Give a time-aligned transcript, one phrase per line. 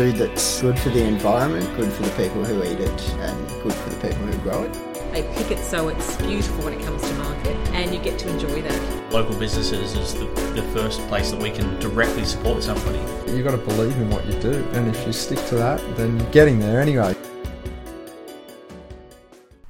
[0.00, 3.74] Food that's good for the environment, good for the people who eat it, and good
[3.74, 4.72] for the people who grow it.
[5.12, 8.30] They pick it so it's beautiful when it comes to market, and you get to
[8.30, 9.12] enjoy that.
[9.12, 12.96] Local businesses is the, the first place that we can directly support somebody.
[13.30, 16.18] You've got to believe in what you do, and if you stick to that, then
[16.18, 17.14] you're getting there anyway.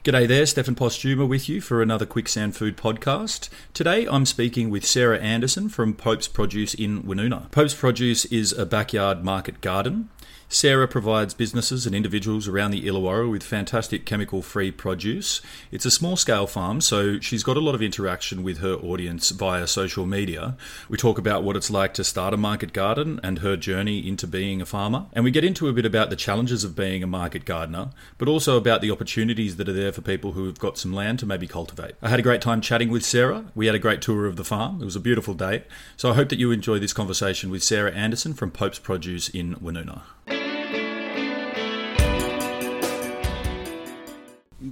[0.05, 3.49] G'day there, Stefan Posthuma with you for another Quicksand Food podcast.
[3.75, 7.51] Today I'm speaking with Sarah Anderson from Pope's Produce in Woonona.
[7.51, 10.09] Pope's Produce is a backyard market garden.
[10.53, 15.41] Sarah provides businesses and individuals around the Illawarra with fantastic chemical free produce.
[15.71, 19.31] It's a small scale farm, so she's got a lot of interaction with her audience
[19.31, 20.57] via social media.
[20.89, 24.27] We talk about what it's like to start a market garden and her journey into
[24.27, 25.07] being a farmer.
[25.13, 28.27] And we get into a bit about the challenges of being a market gardener, but
[28.27, 31.27] also about the opportunities that are there for people who have got some land to
[31.27, 31.95] maybe cultivate.
[32.03, 33.45] I had a great time chatting with Sarah.
[33.55, 34.83] We had a great tour of the farm.
[34.83, 35.63] It was a beautiful day.
[35.97, 39.55] So I hope that you enjoy this conversation with Sarah Anderson from Pope's Produce in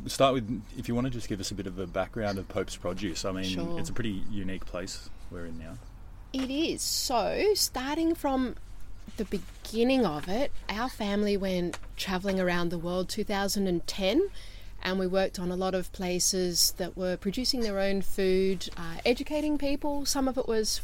[0.08, 2.48] Start with if you want to just give us a bit of a background of
[2.48, 3.24] Pope's Produce.
[3.24, 3.78] I mean, Sure.
[3.78, 5.74] it's a pretty unique place we're in now.
[6.32, 6.82] It is.
[6.82, 8.56] So, starting from
[9.16, 14.28] the beginning of it, our family went traveling around the world 2010
[14.82, 18.96] and we worked on a lot of places that were producing their own food, uh,
[19.04, 20.06] educating people.
[20.06, 20.80] Some of it was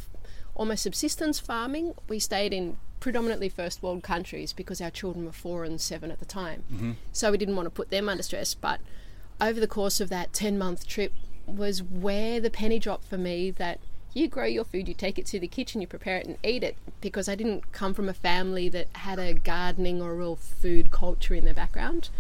[0.55, 1.95] almost subsistence farming.
[2.09, 6.19] We stayed in predominantly first world countries because our children were four and seven at
[6.19, 6.97] the time.
[7.13, 8.55] So we didn't want to put them under stress.
[8.55, 8.81] But
[9.41, 11.13] over the course of that 10 month trip
[11.47, 13.81] was where the penny dropped for me that
[14.15, 16.63] you grow your food, you take it to the kitchen, you prepare it and eat
[16.63, 16.77] it.
[17.01, 21.35] Because I didn't come from a family that had a gardening or real food culture
[21.35, 22.11] in their background.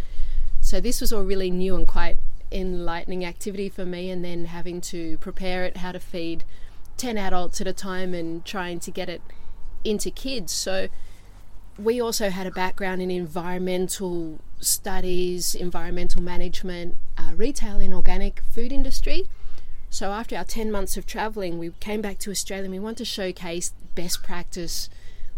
[0.60, 2.18] So this was all really new and quite
[2.50, 6.44] enlightening activity for me, and then having to prepare it, how to feed
[6.96, 9.22] 10 adults at a time, and trying to get it
[9.84, 10.52] into kids.
[10.52, 10.88] So
[11.78, 18.72] we also had a background in environmental studies, environmental management, uh, retail and organic food
[18.72, 19.24] industry.
[19.90, 22.98] So after our 10 months of traveling, we came back to Australia and we want
[22.98, 24.88] to showcase best practice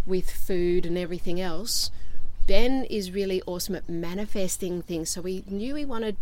[0.06, 1.90] with food and everything else.
[2.46, 5.10] Ben is really awesome at manifesting things.
[5.10, 6.16] So we knew we wanted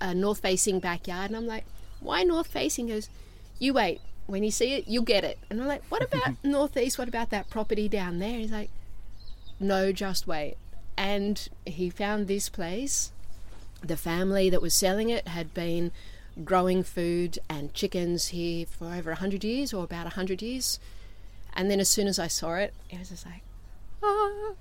[0.00, 1.30] a north facing backyard.
[1.30, 1.64] And I'm like,
[2.00, 2.88] why north facing?
[2.88, 3.08] He goes,
[3.58, 4.00] you wait.
[4.26, 5.38] When you see it, you'll get it.
[5.48, 6.98] And I'm like, what about northeast?
[6.98, 8.38] What about that property down there?
[8.38, 8.70] He's like,
[9.60, 10.56] no, just wait.
[10.96, 13.12] And he found this place.
[13.82, 15.92] The family that was selling it had been
[16.44, 20.78] growing food and chickens here for over 100 years or about 100 years.
[21.54, 23.42] And then as soon as I saw it, it was just like,
[24.02, 24.52] ah,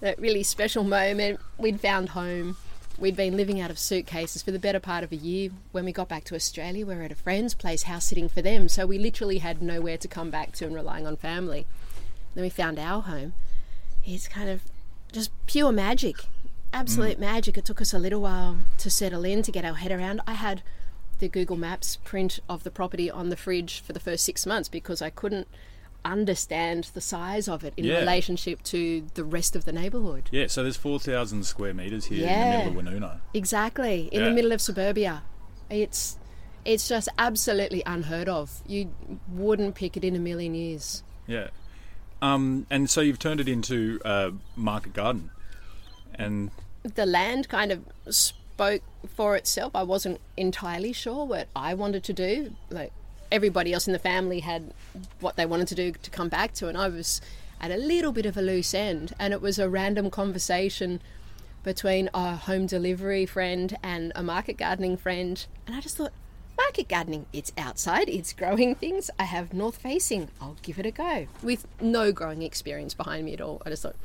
[0.00, 1.40] that really special moment.
[1.58, 2.56] We'd found home.
[2.98, 5.50] We'd been living out of suitcases for the better part of a year.
[5.72, 8.42] When we got back to Australia, we were at a friend's place, house sitting for
[8.42, 8.68] them.
[8.68, 11.66] So we literally had nowhere to come back to and relying on family.
[12.34, 13.32] Then we found our home.
[14.04, 14.62] It's kind of
[15.12, 16.16] just pure magic,
[16.72, 17.20] absolute mm.
[17.20, 17.56] magic.
[17.56, 20.20] It took us a little while to settle in, to get our head around.
[20.26, 20.62] I had
[21.18, 24.68] the Google Maps print of the property on the fridge for the first six months
[24.68, 25.46] because I couldn't
[26.04, 28.00] understand the size of it in Yeah.
[28.00, 30.28] relationship to the rest of the neighbourhood.
[30.32, 32.62] Yeah, so there's 4,000 square metres here Yeah.
[32.62, 33.20] in the middle of Woonona.
[33.32, 34.28] Exactly, in Yeah.
[34.28, 35.22] the middle of suburbia.
[35.70, 36.18] It's
[36.64, 38.62] it's just absolutely unheard of.
[38.68, 38.92] You
[39.28, 41.02] wouldn't pick it in a million years.
[41.26, 41.48] Yeah.
[42.22, 45.30] Um, and so you've turned it into a market garden.
[46.14, 46.50] And
[46.84, 48.82] the land kind of spoke
[49.14, 49.74] for itself.
[49.74, 52.54] I wasn't entirely sure what I wanted to do.
[52.70, 52.92] Like
[53.32, 54.72] everybody else in the family had
[55.20, 57.20] what they wanted to do to come back to, and I was
[57.60, 59.14] at a little bit of a loose end.
[59.18, 61.00] And it was a random conversation
[61.64, 66.12] between a home delivery friend and a market gardening friend, and I just thought,
[66.56, 67.26] market gardening.
[67.32, 69.10] It's outside, it's growing things.
[69.18, 70.28] I have north facing.
[70.40, 71.26] I'll give it a go.
[71.42, 73.62] With no growing experience behind me at all.
[73.64, 73.96] I just thought,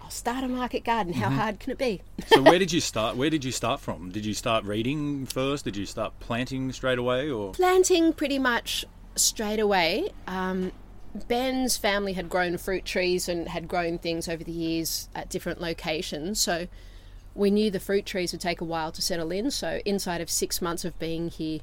[0.00, 1.14] I'll start a market garden.
[1.14, 2.00] How hard can it be?
[2.26, 3.16] so where did you start?
[3.16, 4.10] Where did you start from?
[4.10, 5.64] Did you start reading first?
[5.64, 8.84] Did you start planting straight away, or Planting pretty much
[9.16, 10.10] straight away.
[10.26, 10.72] Um,
[11.26, 15.60] Ben's family had grown fruit trees and had grown things over the years at different
[15.60, 16.40] locations.
[16.40, 16.68] So
[17.34, 19.50] we knew the fruit trees would take a while to settle in.
[19.50, 21.60] So inside of six months of being here,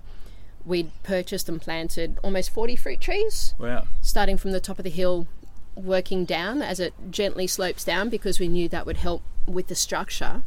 [0.65, 3.86] we'd purchased and planted almost 40 fruit trees, wow?
[4.01, 5.27] starting from the top of the hill,
[5.75, 9.75] working down as it gently slopes down because we knew that would help with the
[9.75, 10.44] structure.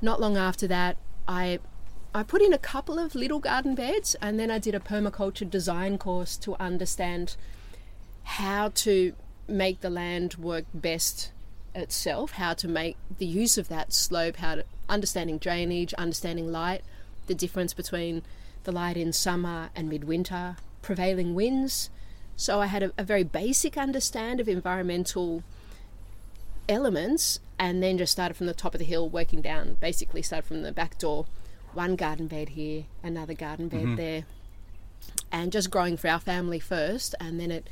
[0.00, 0.96] Not long after that,
[1.28, 1.58] I
[2.12, 5.48] I put in a couple of little garden beds and then I did a permaculture
[5.48, 7.36] design course to understand
[8.24, 9.12] how to
[9.46, 11.30] make the land work best
[11.74, 16.82] itself, how to make the use of that slope, how to understanding drainage, understanding light,
[17.28, 18.22] the difference between
[18.70, 21.90] the light in summer and midwinter, prevailing winds.
[22.36, 25.42] So I had a, a very basic understand of environmental
[26.68, 30.46] elements and then just started from the top of the hill working down basically started
[30.46, 31.26] from the back door.
[31.74, 33.96] One garden bed here another garden bed mm-hmm.
[33.96, 34.24] there
[35.32, 37.68] and just growing for our family first and then it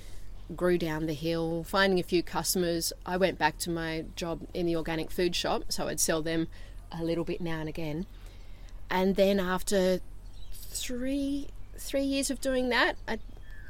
[0.56, 1.62] grew down the hill.
[1.62, 5.62] Finding a few customers i went back to my job in the organic food shop
[5.68, 6.48] so i'd sell them
[6.90, 8.06] a little bit now and again.
[8.90, 10.00] And then after
[10.68, 13.18] three three years of doing that i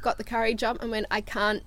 [0.02, 1.62] got the courage up and went i can't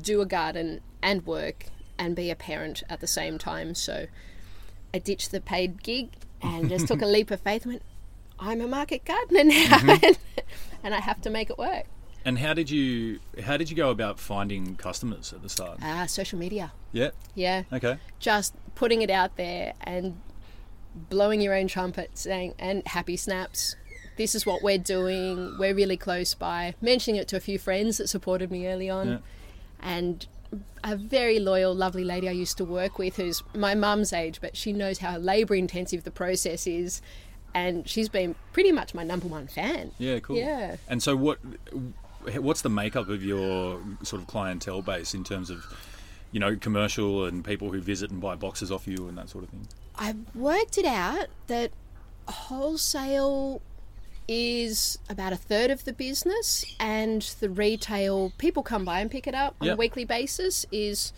[0.00, 1.66] do a garden and work
[1.98, 3.74] and be a parent at the same time.
[3.74, 4.06] So
[4.92, 6.10] I ditched the paid gig
[6.42, 7.82] and just took a leap of faith and went,
[8.38, 10.18] I'm a market gardener now and,
[10.82, 11.84] and I have to make it work.
[12.24, 15.78] And how did you how did you go about finding customers at the start?
[15.82, 16.72] Ah, social media.
[16.92, 17.10] yeah.
[17.34, 17.64] Yeah.
[17.70, 17.98] Okay.
[18.18, 20.18] Just putting it out there and
[20.94, 23.76] blowing your own trumpet saying, and happy snaps.
[24.16, 25.56] This is what we're doing.
[25.58, 26.74] We're really close by.
[26.80, 29.08] Mentioning it to a few friends that supported me early on.
[29.08, 29.18] Yeah.
[29.80, 30.26] and
[30.84, 34.56] a very loyal, lovely lady I used to work with who's my mum's age, but
[34.56, 37.02] she knows how labour intensive the process is.
[37.54, 39.92] And she's been pretty much my number one fan.
[39.98, 40.18] Yeah.
[40.20, 40.36] Cool.
[40.36, 40.76] Yeah.
[40.88, 41.38] And so what
[42.36, 45.64] what's the makeup of your sort of clientele base in terms of
[46.32, 49.44] you know commercial and people who visit and buy boxes off you and that sort
[49.44, 49.66] of thing?
[49.96, 51.70] I've worked it out that
[52.26, 53.62] wholesale
[54.28, 59.26] is about a third of the business, and the retail people come by and pick
[59.26, 59.74] it up on Yep.
[59.74, 61.12] a weekly basis is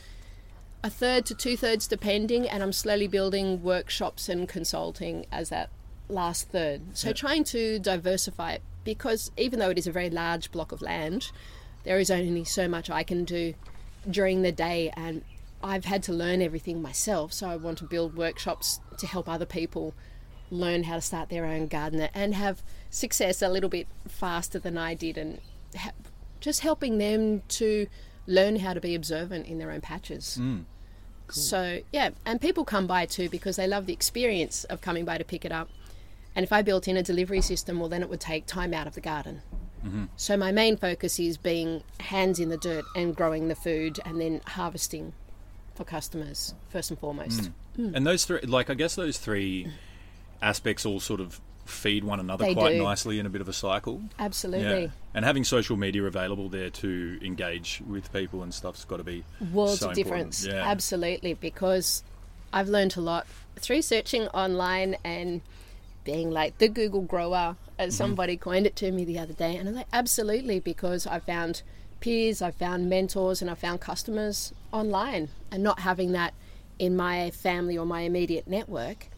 [0.82, 2.48] a third to two thirds, depending.
[2.48, 5.70] And I'm slowly building workshops and consulting as that
[6.08, 6.82] last third.
[6.94, 10.80] So trying to diversify it because even though it is a very large block of
[10.80, 11.32] land,
[11.84, 13.54] there is only so much I can do
[14.08, 15.22] during the day and
[15.64, 19.46] I've had to learn everything myself so I want to build workshops to help other
[19.46, 19.94] people
[20.50, 24.78] learn how to start their own garden and have success a little bit faster than
[24.78, 25.40] I did and
[25.76, 25.92] ha-
[26.40, 27.86] just helping them to
[28.26, 30.36] learn how to be observant in their own patches.
[30.36, 30.60] Hmm.
[31.28, 35.18] So, yeah, and people come by too because they love the experience of coming by
[35.18, 35.68] to pick it up.
[36.36, 38.86] And if I built in a delivery system, well, then it would take time out
[38.86, 39.42] of the garden.
[39.84, 40.04] Mm-hmm.
[40.16, 44.20] So, my main focus is being hands in the dirt and growing the food and
[44.20, 45.14] then harvesting
[45.74, 47.46] for customers, first and foremost.
[47.74, 47.86] Hmm.
[47.86, 47.94] Hmm.
[47.94, 49.68] And those three, like I guess those three
[50.42, 52.82] aspects all sort of feed one another They quite do.
[52.84, 54.00] nicely in a bit of a cycle.
[54.20, 54.84] Absolutely.
[54.84, 54.88] Yeah.
[55.14, 59.24] And having social media available there to engage with people and stuff's got to be
[59.52, 60.46] worlds so of difference.
[60.46, 60.64] Yeah.
[60.70, 62.04] Absolutely, because
[62.52, 63.26] I've learned a lot
[63.56, 65.40] through searching online and
[66.04, 67.96] being like the Google grower, as Mm-hmm.
[67.96, 69.56] somebody coined it to me the other day.
[69.56, 71.62] And I'm like, absolutely, because I found
[72.00, 76.32] peers, I found mentors, and I found customers online, and not having that
[76.78, 79.08] in my family or my immediate network.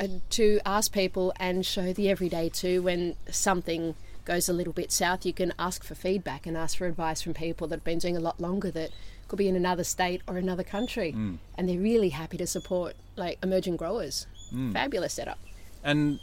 [0.00, 3.94] Uh, To ask people and show the everyday too when something
[4.24, 7.34] goes a little bit south, you can ask for feedback and ask for advice from
[7.34, 8.90] people that have been doing a lot longer that
[9.28, 11.10] could be in another state or another country.
[11.56, 14.26] And they're really happy to support like emerging growers.
[14.72, 15.38] Fabulous setup.
[15.82, 16.20] And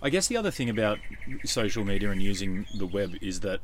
[0.00, 0.98] I guess the other thing about
[1.44, 3.60] social media and using the web is that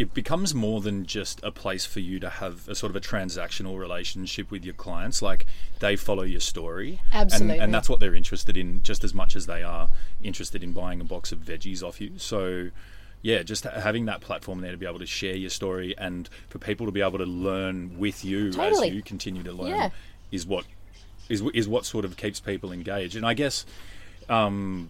[0.00, 3.00] it becomes more than just a place for you to have a sort of a
[3.00, 5.20] transactional relationship with your clients.
[5.20, 5.44] Like
[5.80, 7.58] they follow your story, And- Absolutely.
[7.58, 9.88] and, that's what they're interested in, just as much as they are
[10.22, 12.12] interested in buying a box of veggies off you.
[12.18, 12.70] So.
[13.22, 16.58] Yeah, just having that platform there to be able to share your story and for
[16.58, 18.88] people to be able to learn with you Totally.
[18.88, 19.90] as you continue to learn Yeah.
[20.32, 20.64] is what
[21.28, 23.16] is is what sort of keeps people engaged.
[23.16, 23.66] And I guess
[24.30, 24.88] um,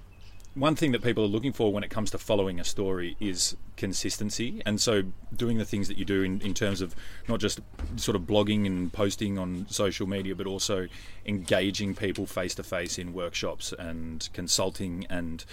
[0.55, 3.57] one thing that people are looking for when it comes to following a story is
[3.77, 4.61] consistency.
[4.67, 5.05] And so,
[5.35, 6.95] doing the things that you do in, in terms of
[7.29, 7.61] not just
[7.97, 10.89] sort of blogging and posting on social media, but also
[11.25, 15.45] engaging people face to face in workshops and consulting and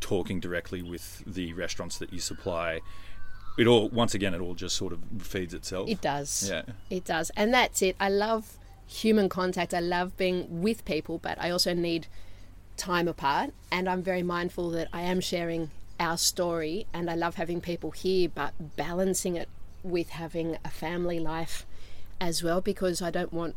[0.00, 2.80] talking directly with the restaurants that you supply,
[3.58, 5.88] it all once again it all just sort of feeds itself.
[5.88, 6.48] It does.
[6.48, 6.62] Yeah.
[6.88, 7.30] It does.
[7.36, 7.96] And that's it.
[8.00, 9.74] I love human contact.
[9.74, 12.06] I love being with people, but I also need
[12.78, 13.52] time apart.
[13.70, 15.70] And I'm very mindful that I am sharing
[16.00, 19.48] our story and I love having people here, but balancing it
[19.82, 21.66] with having a family life
[22.20, 23.56] as well because I don't want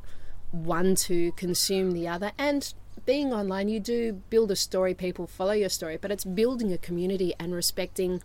[0.51, 2.31] one to consume the other.
[2.37, 2.73] And
[3.05, 6.77] being online, you do build a story, people follow your story, but it's building a
[6.77, 8.21] community and respecting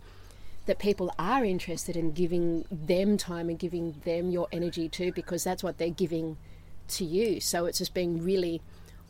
[0.65, 5.43] that people are interested in giving them time and giving them your energy too because
[5.43, 6.37] that's what they're giving
[6.89, 7.39] to you.
[7.39, 8.61] So it's just being really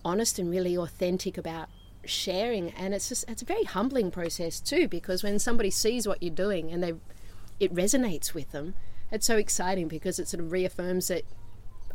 [0.06, 1.68] honest and really authentic about
[2.08, 6.22] sharing and it's just it's a very humbling process too because when somebody sees what
[6.22, 6.94] you're doing and they
[7.60, 8.74] it resonates with them
[9.12, 11.24] it's so exciting because it sort of reaffirms that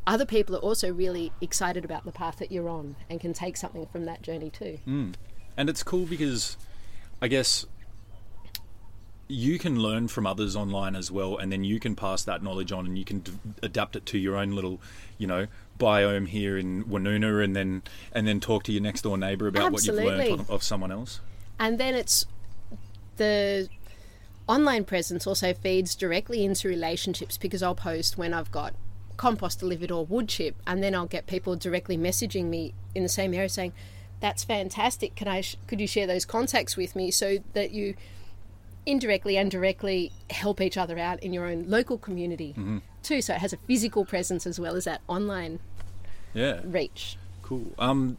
[0.06, 3.56] other people are also really excited about the path that you're on and can take
[3.56, 4.78] something from that journey too.
[4.84, 5.10] Hmm.
[5.56, 6.56] And it's cool because
[7.20, 7.66] I guess
[9.28, 12.72] you can learn from others online as well, and then you can pass that knowledge
[12.72, 14.80] on and you can d- adapt it to your own little,
[15.18, 15.46] you know,
[15.82, 19.72] biome here in Woonona, and then and then talk to your next door neighbour about
[19.72, 21.20] what you've learned of, someone else.
[21.58, 22.26] And then it's
[23.16, 23.68] the
[24.48, 28.74] online presence also feeds directly into relationships because I'll post when I've got
[29.16, 33.08] compost delivered or wood chip, and then I'll get people directly messaging me in the
[33.08, 33.72] same area saying,
[34.20, 35.14] "That's fantastic.
[35.14, 35.40] Can I?
[35.42, 37.94] Sh- could you share those contacts with me so that you
[38.84, 42.78] indirectly and directly help each other out in your own local community mm-hmm.
[43.02, 43.22] too?
[43.22, 45.60] So it has a physical presence as well as that online
[46.34, 46.60] Yeah.
[46.64, 47.16] reach.
[47.42, 47.72] Cool.
[47.78, 48.18] Um,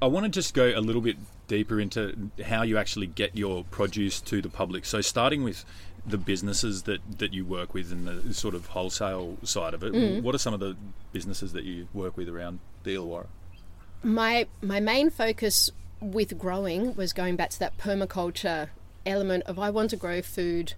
[0.00, 3.64] I want to just go a little bit deeper into how you actually get your
[3.64, 4.84] produce to the public.
[4.84, 5.64] So, starting with
[6.04, 10.22] the businesses that, that you work with and the sort of wholesale side of it,
[10.22, 10.76] what are some of the
[11.12, 13.26] businesses that you work with around the Illawarra?
[14.02, 18.68] my my main focus with growing was going back to that permaculture
[19.06, 20.74] element of I want to grow food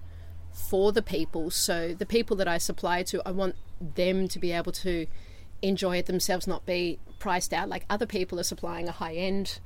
[0.52, 1.50] for the people.
[1.50, 5.06] So the people that I supply to, I want them to be able to
[5.68, 9.58] enjoy it themselves, not be priced out like other people are supplying a high end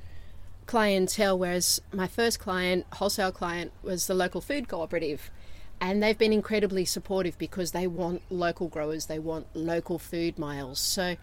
[0.65, 1.37] clientele.
[1.37, 5.29] Whereas my first client, wholesale client, was the local food cooperative.
[5.81, 10.79] And they've been incredibly supportive because they want local growers, they want local food miles.
[10.79, 11.15] So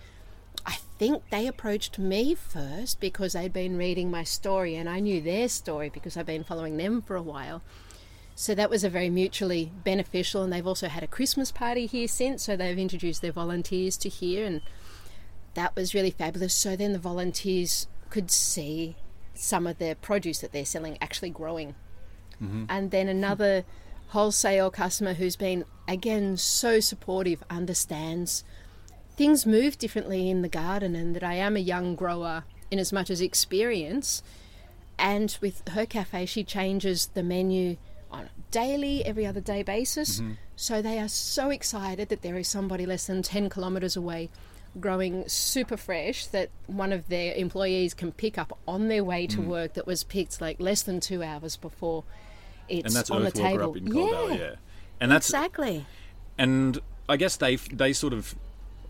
[0.64, 5.21] I think they approached me first because they'd been reading my story and I knew
[5.21, 7.62] their story because I've been following them for a while.
[8.38, 12.07] So that was a very mutually beneficial, and they've also had a Christmas party here
[12.07, 12.45] since.
[12.45, 14.61] So they've introduced their volunteers to here, and
[15.55, 16.52] that was really fabulous.
[16.52, 18.95] So then the volunteers could see
[19.33, 21.75] some of their produce that they're selling actually growing.
[22.40, 22.66] Mm-hmm.
[22.69, 23.64] And then another
[24.09, 28.45] wholesale customer who's been, again, so supportive, understands
[29.16, 32.93] things move differently in the garden and that I am a young grower in as
[32.93, 34.23] much as experience.
[34.99, 37.78] And with her cafe, she changes the menu
[38.50, 40.21] daily, every other day basis.
[40.21, 40.33] Mm-hmm.
[40.57, 44.31] So they are so excited that there is somebody less than 10 kilometres away
[44.81, 49.38] growing super fresh that one of their employees can pick up on their way to
[49.38, 49.47] mm.
[49.47, 52.05] work that was picked like less than two hours before
[52.69, 53.71] it's And that's on the table.
[53.71, 54.55] up in Coledale, yeah.
[55.00, 55.87] And that's exactly.
[56.38, 58.35] and I guess they they sort of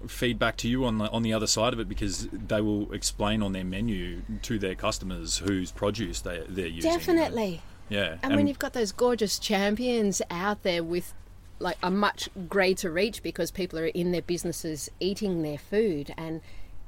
[0.07, 2.93] feed back to you on the on the other side of it because they will
[2.93, 6.91] explain on their menu to their customers whose produce they they're using.
[6.91, 7.63] Definitely.
[7.89, 8.17] Yeah.
[8.23, 11.15] And, when you've got those gorgeous champions out there with
[11.59, 16.41] like a much greater reach because people are in their businesses eating their food and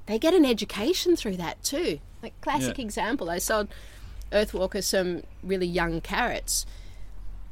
[0.06, 2.00] they get an education through that too.
[2.22, 2.84] Like classic Yeah.
[2.84, 3.68] example, I sold
[4.32, 6.66] Earthwalker some really young carrots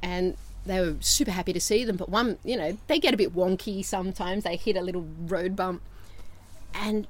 [0.02, 0.36] and
[0.66, 3.34] they were super happy to see them, but one, you know, they get a bit
[3.34, 4.44] wonky sometimes.
[4.44, 5.80] They hit a little road bump.
[6.74, 7.06] And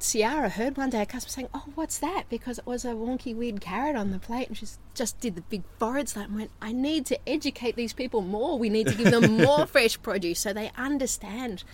[0.00, 3.34] Ciara heard one day a customer saying, "Oh, what's that?" Because it was a wonky,
[3.34, 6.50] weird carrot on the plate, and she just- did the big forehead slap and went,
[6.62, 8.58] "I need to educate these people more.
[8.58, 11.64] We need to give them more fresh produce so they understand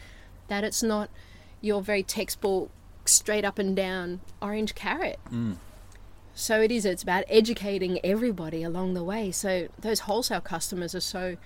[0.49, 1.11] that it's not
[1.61, 2.71] your very textbook,
[3.05, 5.57] straight up and down orange carrot." Mm.
[6.35, 6.85] So it is.
[6.85, 9.31] It's about educating everybody along the way.
[9.31, 11.37] So those wholesale customers are so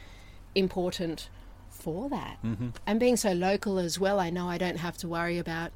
[0.54, 1.28] important
[1.68, 2.70] for that, mm-hmm.
[2.86, 4.18] and being so local as well.
[4.18, 5.72] I know I don't have to worry about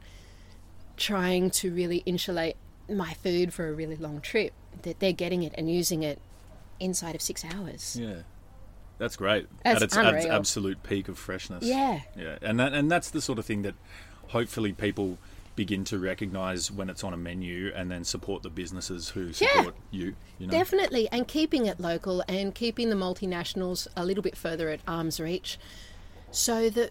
[1.03, 2.57] trying to really insulate
[2.89, 4.53] my food for a really long trip.
[4.83, 6.19] That they're getting it and using it
[6.81, 7.97] inside of six hours.
[8.01, 8.23] Yeah.
[8.99, 9.47] That's great.
[9.65, 10.33] That's At its unreal.
[10.33, 11.65] absolute peak of freshness.
[11.65, 12.01] Yeah.
[12.17, 12.39] Yeah.
[12.41, 13.75] And that and that's the sort of thing that
[14.29, 15.19] hopefully people
[15.55, 19.49] begin to recognize when it's on a menu and then support the businesses who Yeah.
[19.57, 20.51] support you, you know.
[20.53, 25.21] Definitely, and keeping it local and keeping the multinationals a little bit further at arm's
[25.21, 25.59] reach
[26.31, 26.91] so that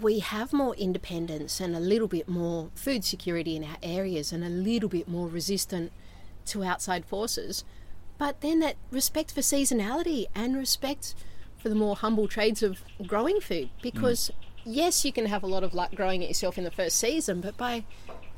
[0.00, 4.44] we have more independence and a little bit more food security in our areas and
[4.44, 5.92] a little bit more resistant
[6.44, 7.64] to outside forces
[8.22, 11.16] but then that respect for seasonality and respect
[11.58, 13.68] for the more humble trades of growing food.
[13.78, 13.82] Mm.
[13.82, 14.30] Because
[14.64, 17.40] yes, you can have a lot of luck growing it yourself in the first season,
[17.40, 17.84] but by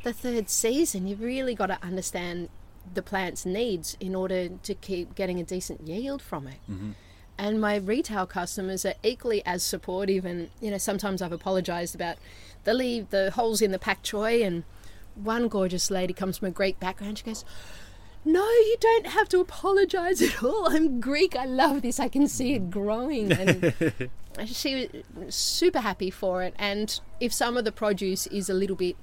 [0.03, 2.49] the third season, you've really got to understand
[2.95, 6.61] the plant's needs in order to keep getting a decent yield from it.
[6.71, 6.93] Mm-hmm.
[7.37, 10.25] And my retail customers are equally as supportive.
[10.25, 12.17] And you know, sometimes I've apologised about
[12.65, 14.45] the leave the holes in the pak choy.
[14.45, 14.65] And
[15.15, 17.19] one gorgeous lady comes from a Greek background.
[17.19, 17.45] She goes,
[18.25, 20.69] "No, you don't have to apologise at all.
[20.71, 21.37] I'm Greek.
[21.37, 21.99] I love this.
[21.99, 23.33] I can see it growing."
[24.37, 26.55] And she was super happy for it.
[26.59, 28.97] And if some of the produce is a little bit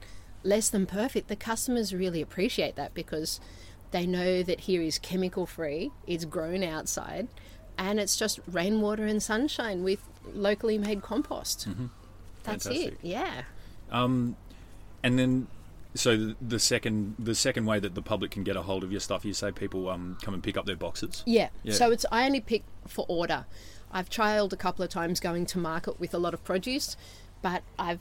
[0.44, 3.40] less than perfect, the customers really appreciate that because
[3.92, 7.28] they know that here is chemical free, it's grown outside,
[7.82, 11.68] and it's just rainwater and sunshine with locally made compost.
[12.44, 12.94] That's Fantastic.
[12.94, 13.00] it.
[13.02, 13.42] Yeah.
[13.92, 14.36] Um,
[15.02, 15.48] and then,
[15.96, 18.92] so the, the second the second way that the public can get a hold of
[18.92, 21.24] your stuff, you say people um, come and pick up their boxes.
[21.26, 21.50] Yeah.
[21.64, 21.74] Yeah.
[21.74, 23.46] So it's I only pick for order.
[23.92, 26.96] I've trialed a couple of times going to market with a lot of produce,
[27.42, 28.00] but I've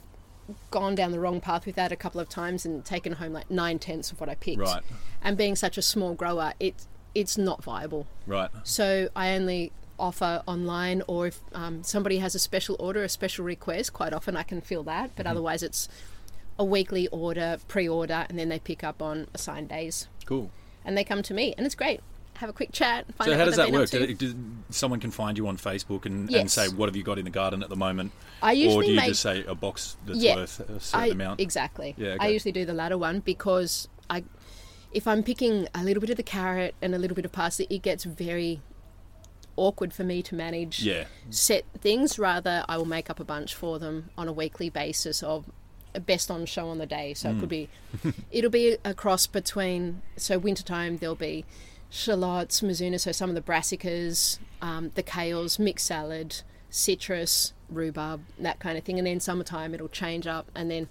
[0.69, 3.49] gone down the wrong path with that a couple of times and taken home like
[3.49, 4.59] nine tenths of what I picked.
[4.59, 4.83] Right.
[5.23, 8.07] And being such a small grower, it it's not viable.
[8.27, 8.49] Right.
[8.63, 13.45] So I only offer online, or if um, somebody has a special order, a special
[13.45, 15.05] request, quite often I can fill that.
[15.05, 15.13] Mm-hmm.
[15.17, 15.87] But otherwise, it's
[16.57, 20.51] a weekly order, pre-order, and then they pick up on assigned days, Cool.
[20.85, 22.01] and they come to me, and it's great.
[22.35, 23.05] Have a quick chat.
[23.15, 23.83] Find So how does that work?
[23.83, 23.99] up to.
[23.99, 24.35] Did it, did
[24.71, 27.29] someone can find you on Facebook and, and say what have you got in the
[27.31, 30.17] garden at the moment, I or usually do you make just say a box that's
[30.19, 30.35] Yeah.
[30.37, 31.39] worth a certain I, amount?
[31.39, 31.93] Exactly.
[31.97, 34.23] Yeah, I usually do the latter one because I,
[34.91, 37.67] if I'm picking a little bit of the carrot and a little bit of parsley,
[37.69, 38.61] it gets very
[39.57, 41.05] awkward for me to manage Yeah.
[41.29, 42.17] set things.
[42.17, 45.45] Rather, I will make up a bunch for them on a weekly basis of
[46.05, 47.13] best on show on the day.
[47.13, 47.67] So it could be,
[48.31, 50.01] it'll be a cross between.
[50.15, 51.43] So wintertime there'll be
[51.89, 58.59] shallots, mizuna, so some of the brassicas, um, the kales, mixed salad, citrus, rhubarb, that
[58.59, 58.97] kind of thing.
[58.99, 60.87] And then summertime it'll change up, and then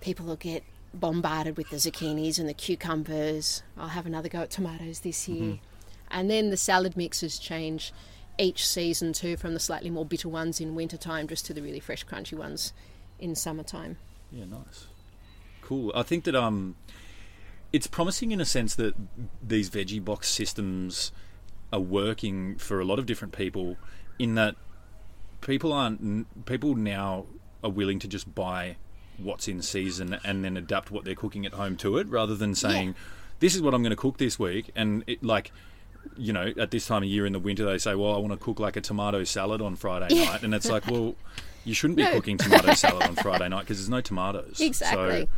[0.00, 0.64] people will get
[1.00, 3.62] bombarded with the zucchinis and the cucumbers.
[3.76, 5.58] I'll have another go at tomatoes this year.
[6.10, 7.92] And then the salad mixes change
[8.38, 11.80] each season too, from the slightly more bitter ones in wintertime just to the really
[11.80, 12.72] fresh, crunchy ones
[13.18, 13.96] in summertime.
[14.30, 14.86] Yeah, nice.
[15.60, 15.92] Cool.
[15.94, 16.76] I think that um,
[17.72, 18.94] it's promising in a sense that
[19.42, 21.12] these veggie box systems
[21.72, 23.76] are working for a lot of different people.
[24.18, 24.54] In that
[25.40, 27.26] people aren't people now
[27.62, 28.76] are willing to just buy
[29.18, 32.54] what's in season and then adapt what they're cooking at home to it, rather than
[32.54, 32.94] saying,
[33.40, 35.52] "This is what I'm going to cook this week," and it like.
[36.18, 38.32] You know, at this time of year in the winter, they say, "Well, I want
[38.32, 41.14] to cook like a tomato salad on Friday night," and it's like, "Well,
[41.64, 42.12] you shouldn't be No.
[42.12, 45.22] cooking tomato salad on Friday night because there's no tomatoes." Exactly.
[45.22, 45.28] So,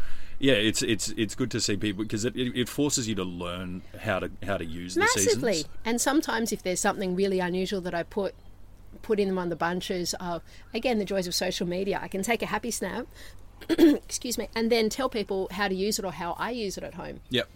[0.40, 3.22] yeah, it's it's it's good to see people because it, it, it forces you to
[3.22, 5.52] learn how to how to use the Massively.
[5.54, 5.68] seasons.
[5.84, 8.34] And sometimes if there's something really unusual that I put
[9.02, 10.42] put in one of the bunches of
[10.74, 13.06] again the joys of social media, I can take a happy snap
[13.68, 16.84] excuse me, and then tell people how to use it or how I use it
[16.84, 17.20] at home.
[17.30, 17.48] Yep.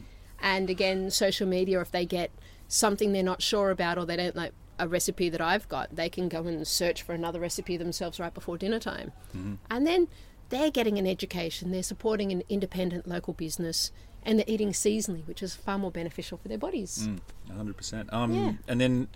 [0.42, 2.30] And again, social media, if they get
[2.68, 6.08] something they're not sure about or they don't like a recipe that I've got, they
[6.08, 9.12] can go and search for another recipe themselves right before dinner time.
[9.70, 10.08] And then
[10.48, 15.42] they're getting an education, they're supporting an independent local business, and they're eating seasonally, which
[15.42, 17.08] is far more beneficial for their bodies.
[17.54, 18.12] hundred percent.
[18.12, 18.52] Um, Yeah.
[18.66, 19.08] and then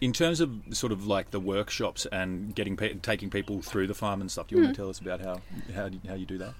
[0.00, 3.94] in terms of sort of like the workshops and getting pe- taking people through the
[3.94, 4.64] farm and stuff, do you Hmm.
[4.66, 5.40] want to tell us about how
[5.74, 6.54] how how you do that?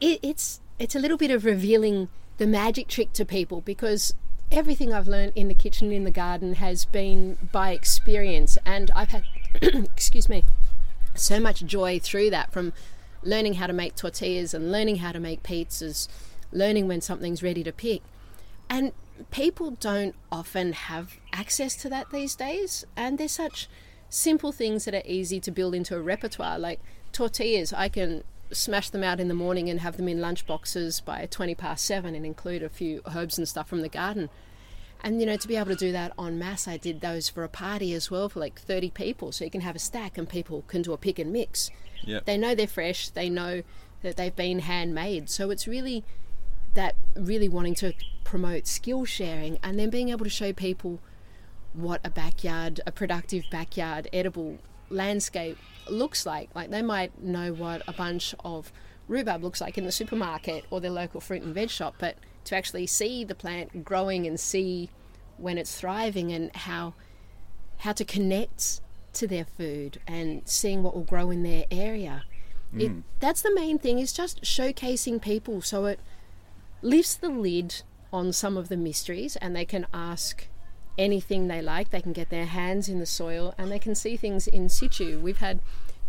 [0.00, 4.12] it, it's it's a little bit of revealing the magic trick to people because
[4.52, 9.08] everything I've learned in the kitchen in the garden has been by experience and I've
[9.08, 9.24] had
[9.62, 10.44] excuse me
[11.14, 12.72] so much joy through that from
[13.22, 16.08] learning how to make tortillas and learning how to make pizzas
[16.52, 18.02] learning when something's ready to pick
[18.68, 18.92] and
[19.30, 23.68] people don't often have access to that these days and they're such
[24.08, 26.58] simple things that are easy to build into a repertoire.
[26.58, 26.80] Like
[27.12, 31.00] tortillas i can smash them out in the morning and have them in lunch boxes
[31.00, 34.28] by 20 past 7 and include a few herbs and stuff from the garden.
[35.02, 37.44] And you know to be able to do that en masse i did those for
[37.44, 40.28] a party as well for like 30 people so you can have a stack and
[40.28, 41.70] people can do a pick and mix.
[42.04, 42.24] Yep.
[42.26, 43.62] they know they're fresh they know
[44.02, 46.04] that they've been handmade so it's really
[46.76, 51.00] that really wanting to promote skill sharing and then being able to show people
[51.72, 54.58] what a backyard, a productive backyard, edible
[54.88, 55.58] landscape
[55.88, 56.48] looks like.
[56.54, 58.72] Like they might know what a bunch of
[59.08, 62.56] rhubarb looks like in the supermarket or their local fruit and veg shop, but to
[62.56, 64.90] actually see the plant growing and see
[65.36, 66.94] when it's thriving and how
[67.78, 68.80] how to connect
[69.12, 72.24] to their food and seeing what will grow in their area.
[72.76, 73.02] It, mm.
[73.20, 76.00] that's the main thing is just showcasing people so it
[76.82, 80.48] lifts the lid on some of the mysteries and they can ask
[80.98, 81.90] anything they like.
[81.90, 85.20] They can get their hands in the soil and they can see things in situ.
[85.20, 85.60] We've had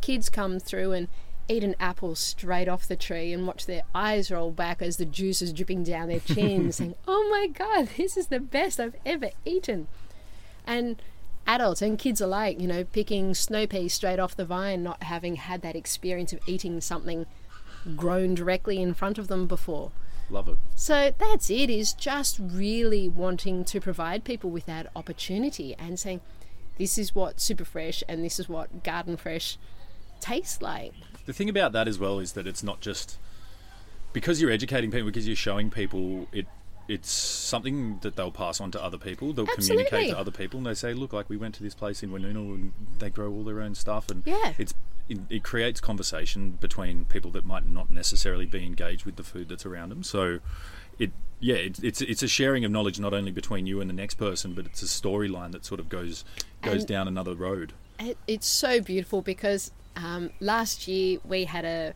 [0.02, 1.08] kids come through and
[1.50, 5.06] eat an apple straight off the tree and watch their eyes roll back as the
[5.06, 8.96] juice is dripping down their chin, saying, Oh my god, this is the best I've
[9.06, 9.88] ever eaten.
[10.66, 11.02] And
[11.46, 15.38] adults and kids alike, you know, picking snow peas straight off the vine, not having
[15.38, 17.26] had that experience of eating something
[17.96, 19.92] grown directly in front of them before.
[20.30, 20.58] Love it.
[20.76, 26.22] So that's it, is just really wanting to provide people with that opportunity and saying,
[26.78, 29.58] this is what super fresh and this is what garden fresh
[30.20, 30.94] tastes like.
[31.26, 33.18] The thing about that as well is that it's not just
[34.14, 36.46] because you're educating people, because you're showing people it.
[36.88, 39.34] It's something that they'll pass on to other people.
[39.34, 42.02] They'll communicate to other people, and they say, "Look, like we went to this place
[42.04, 44.54] in Woonona, and they grow all their own stuff." And Yeah.
[44.58, 44.74] it's
[45.10, 49.48] it, it creates conversation between people that might not necessarily be engaged with the food
[49.50, 50.04] that's around them.
[50.04, 50.40] So,
[51.00, 53.94] it yeah, it, it's it's a sharing of knowledge not only between you and the
[53.94, 56.24] next person, but it's a storyline that sort of goes
[56.62, 57.74] goes And- down another road.
[58.00, 61.94] It, it's so beautiful because um, last year we had a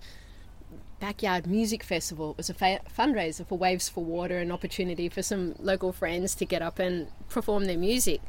[1.02, 2.32] backyard music festival.
[2.32, 6.36] It was a fa- fundraiser for Waves for Water, an opportunity for some local friends
[6.36, 8.22] to get up and perform their music.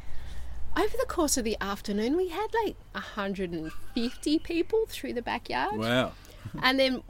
[0.77, 5.77] Over the course of the afternoon, we had like 150 people through the backyard.
[5.77, 6.13] Wow.
[6.61, 7.03] And then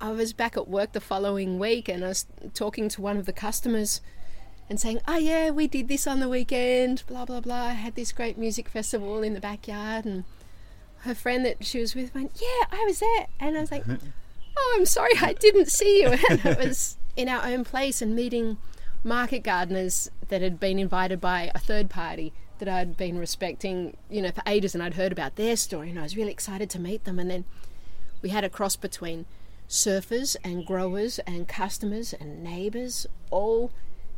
[0.00, 3.24] I was back at work the following week and I was talking to one of
[3.24, 4.00] the customers
[4.68, 7.66] and saying, Oh, yeah, we did this on the weekend, blah, blah, blah.
[7.66, 10.06] I had this great music festival in the backyard.
[10.06, 10.24] And
[11.00, 13.26] her friend that she was with went, Yeah, I was there.
[13.38, 13.84] And I was like,
[14.62, 16.08] Oh, I'm sorry, I didn't see you.
[16.28, 18.58] And it was in our own place and meeting
[19.02, 24.20] market gardeners that had been invited by a third party that I'd been respecting, you
[24.20, 26.78] know, for ages and I'd heard about their story and I was really excited to
[26.78, 27.18] meet them.
[27.18, 27.44] And then
[28.20, 29.24] we had a cross between
[29.68, 33.70] surfers and growers and customers and neighbours all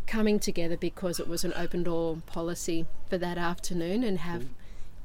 [0.07, 4.49] coming together because it was an open door policy for that afternoon and have mm.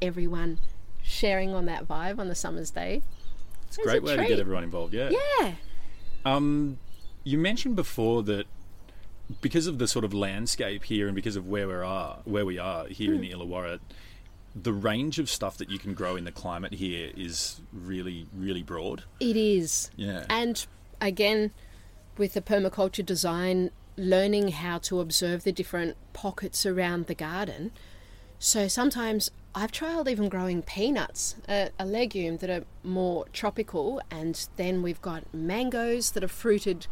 [0.01, 0.59] everyone
[1.03, 3.01] sharing on that vibe on the summer's day.
[3.67, 4.93] It's a great a way to get everyone involved.
[4.93, 5.11] Yeah.
[5.39, 5.53] Yeah.
[6.25, 6.77] Um,
[7.23, 8.45] you mentioned before that
[9.41, 12.57] because of the sort of landscape here and because of where we are, where we
[12.57, 13.79] are here in the Illawarra,
[14.55, 18.63] the range of stuff that you can grow in the climate here is really, really
[18.63, 19.03] broad.
[19.19, 19.91] It is.
[19.95, 20.25] Yeah.
[20.29, 20.65] And
[21.01, 21.51] again,
[22.17, 27.71] with the permaculture design, learning how to observe the different pockets around the garden.
[28.39, 34.47] So sometimes I've trialed even growing peanuts, a, a legume that are more tropical, and
[34.55, 36.85] then we've got mangoes that are fruited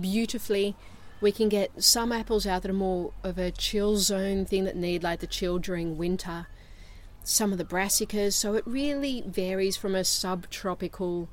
[0.00, 0.76] beautifully.
[1.20, 4.76] We can get some apples out that are more of a chill zone thing that
[4.76, 6.46] need like the chill during winter.
[7.22, 11.28] Some of the brassicas, so it really varies from a subtropical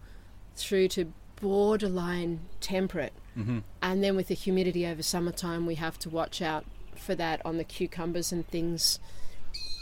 [0.58, 3.14] through to borderline temperate.
[3.38, 3.60] Mm-hmm.
[3.82, 7.56] And then with the humidity over summertime, we have to watch out for that on
[7.56, 9.00] the cucumbers and things.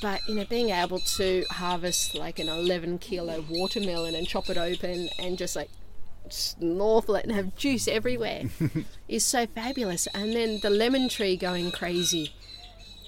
[0.05, 4.55] But you know, being able to harvest like an 11 kilo watermelon and chop it
[4.55, 5.71] open and just like
[6.29, 8.43] snorkel it and have juice everywhere
[9.07, 10.07] is so fabulous.
[10.13, 12.35] And then the lemon tree going crazy,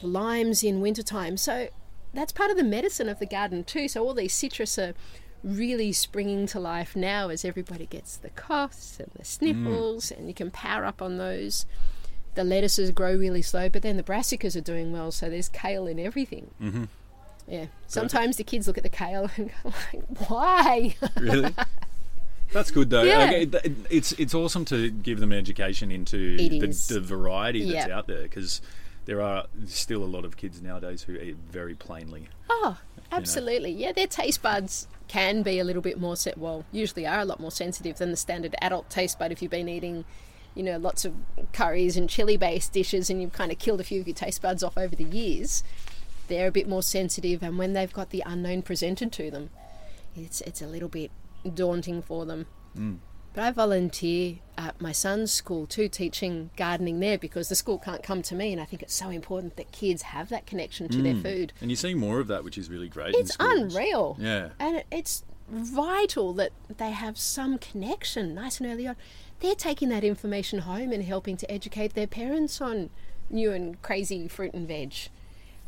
[0.02, 1.38] the limes in wintertime.
[1.38, 1.68] So
[2.16, 3.88] that's part of the medicine of the garden too.
[3.88, 4.96] So all these citrus are
[5.44, 9.28] really springing to life now as everybody gets the coughs and the mm.
[9.28, 11.68] sniffles, and you can power up on those.
[12.38, 15.88] The lettuces grow really slow, but then the brassicas are doing well, so there's kale
[15.88, 16.52] in everything.
[16.62, 16.84] Mm-hmm.
[17.48, 17.66] Yeah.
[17.88, 21.52] Sometimes the kids look at the kale and go like, "Why?" Really?
[22.54, 23.02] That's good though.
[23.02, 23.26] Yeah.
[23.26, 23.50] Okay,
[23.90, 27.98] it's it's awesome to give them education into the, the variety that's Yeah.
[27.98, 28.62] out there because
[29.06, 32.28] there are still a lot of kids nowadays who eat very plainly.
[32.52, 32.78] Oh,
[33.12, 33.72] absolutely.
[33.72, 36.38] Yeah, their taste buds can be a little bit more set.
[36.38, 39.32] Well, usually are a lot more sensitive than the standard adult taste bud.
[39.32, 40.06] If you've been eating,
[40.58, 41.14] you know, lots of
[41.54, 44.64] curries and chili-based dishes, and you've kind of killed a few of your taste buds
[44.64, 45.64] off over the years,
[46.28, 47.44] they're a bit more sensitive.
[47.44, 49.52] And when they've got the unknown presented to them,
[50.16, 51.12] it's it's a little bit
[51.54, 52.48] daunting for them.
[52.78, 52.98] Mm.
[53.34, 58.02] But I volunteer at my son's school too, teaching gardening there because the school can't
[58.02, 61.02] come to me, and I think it's so important that kids have that connection to
[61.04, 61.22] their mm.
[61.22, 61.54] food.
[61.62, 63.14] And you're seeing more of that, which is really great.
[63.14, 64.18] It's unreal.
[64.20, 64.50] Yeah.
[64.60, 68.96] And it's vital that they have some connection nice and early on.
[69.40, 72.90] They're taking that information home and helping to educate their parents on
[73.30, 74.94] new and crazy fruit and veg.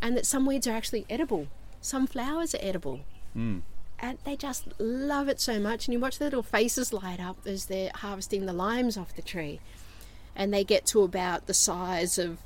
[0.01, 1.47] And that some weeds are actually edible,
[1.81, 3.01] some flowers are edible.
[3.33, 3.59] Hmm.
[4.01, 5.87] And they just love it so much.
[5.87, 9.21] And you watch their little faces light up as they're harvesting the limes off the
[9.21, 9.59] tree.
[10.35, 12.37] And they get to about the size of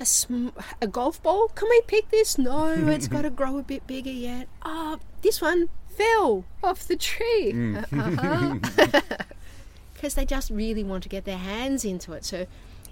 [0.00, 0.48] a, sm-
[0.80, 1.48] a golf ball.
[1.48, 2.38] Can we pick this?
[2.38, 4.48] No, it's got to grow a bit bigger yet.
[4.64, 7.52] Oh, this one fell off the tree.
[7.52, 8.58] Hmm.
[10.00, 12.24] Because they just really want to get their hands into it.
[12.24, 12.46] So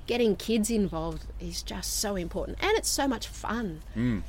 [0.07, 3.81] getting kids involved is just so important, and it's so much fun.
[3.97, 4.23] Mm.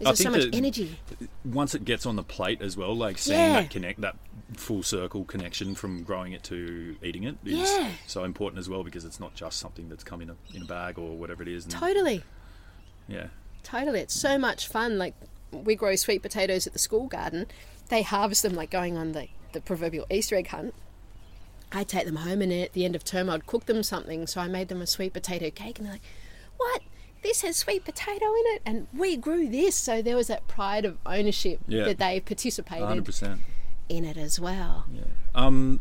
[0.00, 0.98] There's so much energy.
[1.44, 3.60] Once it gets on the plate as well, like seeing Yeah.
[3.60, 4.16] that connect, that
[4.56, 7.90] full circle connection from growing it to eating it is Yeah.
[8.06, 10.64] so important as well because it's not just something that's come in a, in a
[10.64, 11.64] bag or whatever it is.
[11.64, 12.22] And, Totally.
[13.08, 13.26] Yeah.
[13.62, 14.00] Totally.
[14.00, 14.96] It's so much fun.
[14.98, 15.14] Like
[15.52, 17.46] we grow sweet potatoes at the school garden.
[17.88, 20.74] They harvest them like going on the, the proverbial Easter egg hunt.
[21.74, 24.26] I take them home and at the end of term I'd cook them something.
[24.26, 26.02] So I made them a sweet potato cake and they're like,
[26.56, 26.82] What?
[27.22, 29.76] This has sweet potato in it and we grew this.
[29.76, 31.84] So there was that pride of ownership Yeah.
[31.84, 33.38] that they participated 100%.
[33.88, 34.86] in it as well.
[35.34, 35.80] Um,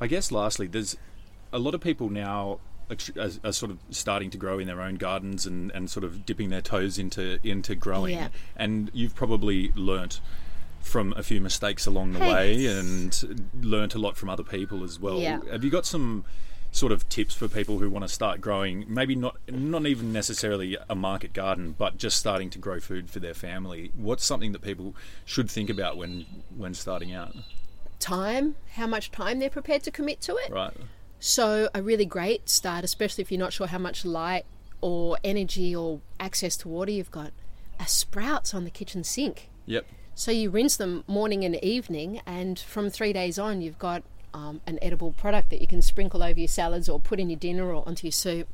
[0.00, 0.96] I guess lastly, there's
[1.52, 2.58] a lot of people now
[2.90, 6.04] are, are, are sort of starting to grow in their own gardens and, and sort
[6.04, 8.14] of dipping their toes into into growing.
[8.16, 8.28] Yeah.
[8.56, 10.20] And you've probably learnt
[10.84, 15.00] from a few mistakes along the way and learnt a lot from other people as
[15.00, 15.18] well.
[15.18, 15.40] Yeah.
[15.50, 16.24] Have you got some
[16.70, 20.76] sort of tips for people who want to start growing maybe not not even necessarily
[20.88, 24.60] a market garden but just starting to grow food for their family what's something that
[24.60, 24.92] people
[25.24, 27.32] should think about when when starting out
[28.00, 30.50] Time, how much time they're prepared to commit to it.
[30.50, 30.76] right
[31.20, 34.44] So, a really great start, especially if you're not sure how much light
[34.82, 37.32] or energy or access to water you've got,
[37.80, 39.48] are sprouts on the kitchen sink.
[39.64, 39.86] Yep.
[40.16, 44.60] So, you rinse them morning and evening, and from three days on, you've got um,
[44.66, 47.72] an edible product that you can sprinkle over your salads or put in your dinner
[47.72, 48.48] or onto your soup.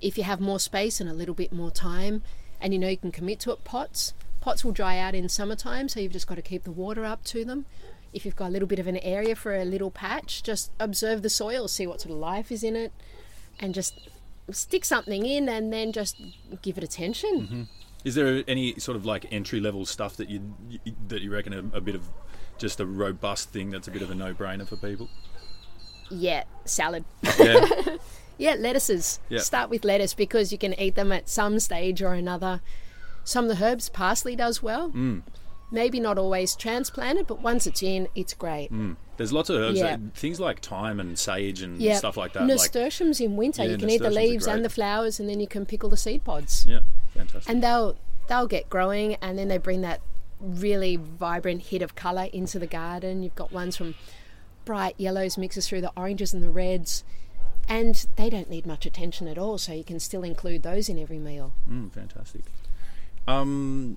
[0.00, 2.22] If you have more space and a little bit more time,
[2.60, 4.14] and you know you can commit to it, pots.
[4.40, 7.24] Pots will dry out in summertime, so you've just got to keep the water up
[7.24, 7.66] to them.
[8.12, 11.22] If you've got a little bit of an area for a little patch, just observe
[11.22, 12.92] the soil, see what sort of life is in it,
[13.60, 14.08] and just
[14.50, 16.16] stick something in and then just
[16.62, 17.68] give it attention.
[18.06, 20.54] Is there any sort of like entry level stuff that you
[21.08, 22.02] that you reckon a, a bit of
[22.56, 25.08] just a robust thing that's a bit of a no brainer for people?
[26.10, 27.04] Yeah, salad.
[27.38, 27.66] Yeah.
[28.38, 29.18] Yeah, lettuces.
[29.30, 29.38] Yeah.
[29.38, 32.60] Start with lettuce because you can eat them at some stage or another.
[33.24, 34.90] Some of the herbs, parsley does well.
[34.90, 35.22] Mm.
[35.70, 38.70] Maybe not always transplanted, but once it's in, it's great.
[38.70, 38.96] Mm.
[39.16, 39.96] There's lots of herbs, Yeah.
[39.96, 42.40] that- things like thyme and sage and Yeah, stuff like that.
[42.40, 43.64] Like, Nasturtiums in winter.
[43.64, 45.96] Yeah, you can eat the leaves and the flowers, and then you can pickle the
[45.96, 46.66] seed pods.
[46.68, 46.80] yeah,
[47.16, 47.52] fantastic.
[47.52, 47.96] And they'll
[48.28, 50.00] they'll get growing, and then they bring that
[50.40, 53.22] really vibrant hit of colour into the garden.
[53.22, 53.94] You've got ones from
[54.64, 57.04] bright yellows mixes through the oranges and the reds,
[57.68, 59.58] and they don't need much attention at all.
[59.58, 61.52] So you can still include those in every meal.
[61.70, 62.42] Mm, fantastic.
[63.26, 63.96] Um,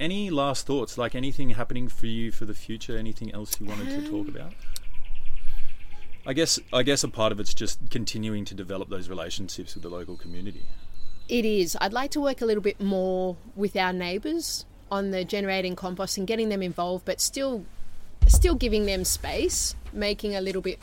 [0.00, 0.98] any last thoughts?
[0.98, 2.96] Like anything happening for you for the future?
[2.96, 4.52] Anything else you wanted to talk about?
[6.26, 9.82] I guess I guess a part of it's just continuing to develop those relationships with
[9.82, 10.64] the local community.
[11.28, 11.76] It is.
[11.80, 16.16] I'd like to work a little bit more with our neighbours on the generating compost
[16.18, 17.64] and getting them involved, but still,
[18.28, 20.78] still giving them space, making a little bit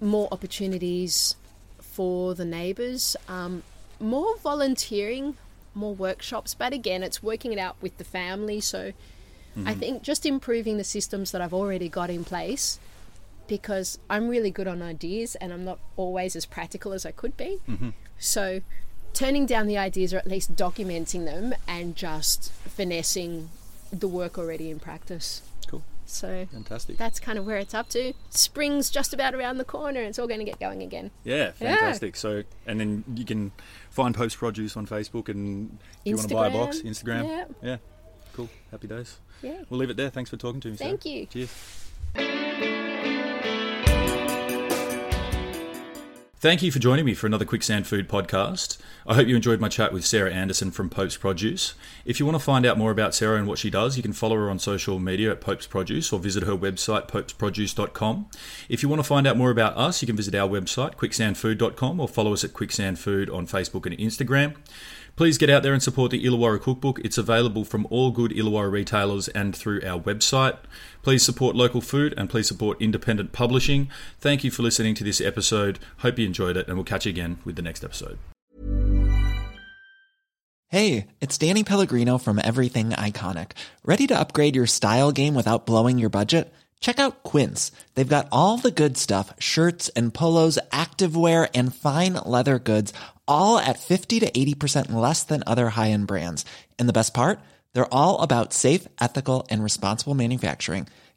[0.00, 1.36] more opportunities
[1.78, 3.62] for the neighbours, um,
[4.00, 5.36] more volunteering,
[5.74, 6.54] more workshops.
[6.54, 8.60] But again, it's working it out with the family.
[8.60, 8.92] So
[9.64, 9.78] I Mhm.
[9.78, 12.78] think just improving the systems that I've already got in place.
[13.46, 17.34] Because I'm really good on ideas and I'm not always as practical as I could
[17.36, 17.60] be.
[17.66, 17.90] Mm-hmm.
[18.18, 18.60] So,
[19.12, 23.50] turning down the ideas or at least documenting them and just finessing
[23.92, 25.42] the work already in practice.
[25.66, 25.82] Cool.
[26.06, 26.96] So, Fantastic.
[26.96, 28.12] that's kind of where it's up to.
[28.30, 31.10] Spring's just about around the corner and it's all going to get going again.
[31.24, 32.16] Yeah, fantastic.
[32.16, 33.52] So, and then you can
[33.90, 37.26] find Pope's Produce on Facebook, and if you want to buy a box, Instagram.
[37.28, 37.44] Yeah.
[37.62, 37.76] yeah,
[38.32, 38.48] cool.
[38.70, 39.18] Happy days.
[39.42, 39.62] Yeah.
[39.68, 40.10] We'll leave it there.
[40.10, 40.76] Thanks for talking to me.
[40.76, 40.90] Sarah.
[40.90, 41.26] Thank you.
[41.26, 42.97] Cheers.
[46.40, 48.78] Thank you for joining me for another Quicksand Food podcast.
[49.08, 51.74] I hope you enjoyed my chat with Sarah Anderson from Pope's Produce.
[52.04, 54.12] If you want to find out more about Sarah and what she does, you can
[54.12, 58.28] follow her on social media at Pope's Produce or visit her website, popesproduce.com.
[58.68, 61.98] If you want to find out more about us, you can visit our website, quicksandfood.com,
[61.98, 64.54] or follow us at Quicksand Food on Facebook and Instagram.
[65.18, 67.00] Please get out there and support the Illawarra Cookbook.
[67.00, 70.58] It's available from all good Illawarra retailers and through our website.
[71.02, 73.90] Please support local food and please support independent publishing.
[74.20, 75.80] Thank you for listening to this episode.
[75.98, 78.18] Hope you enjoyed it, and we'll catch you again with the next episode.
[80.70, 83.52] Hey, it's Danny Pellegrino from Everything Iconic.
[83.84, 86.52] Ready to upgrade your style game without blowing your budget?
[86.80, 87.72] Check out Quince.
[87.94, 92.92] They've got all the good stuff shirts and polos, activewear, and fine leather goods,
[93.26, 96.44] all at 50 to 80% less than other high end brands.
[96.78, 97.40] And the best part?
[97.72, 100.86] They're all about safe, ethical, and responsible manufacturing.